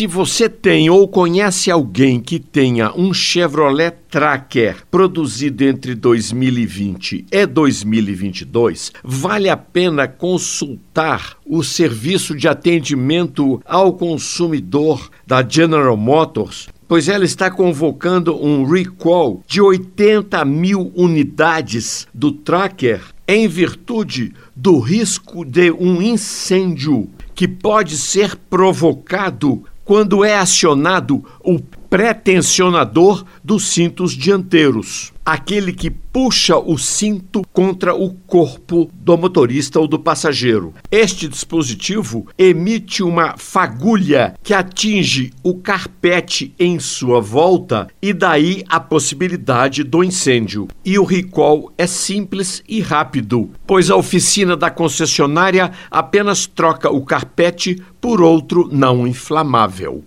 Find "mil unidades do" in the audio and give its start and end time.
20.44-22.32